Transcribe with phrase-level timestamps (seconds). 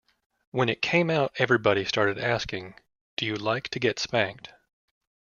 [0.49, 2.73] When it came out everybody started asking,
[3.17, 4.49] 'Do you like to get spanked?